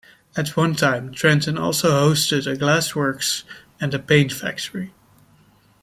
[0.35, 3.43] At one time, Trenton also hosted a glass works
[3.79, 4.93] and paint factory.